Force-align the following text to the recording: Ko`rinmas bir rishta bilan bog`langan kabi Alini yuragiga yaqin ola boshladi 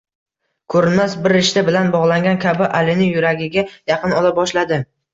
Ko`rinmas 0.73 1.13
bir 1.25 1.35
rishta 1.39 1.63
bilan 1.69 1.93
bog`langan 1.97 2.41
kabi 2.49 2.73
Alini 2.83 3.13
yuragiga 3.13 3.69
yaqin 3.97 4.21
ola 4.25 4.37
boshladi 4.43 4.87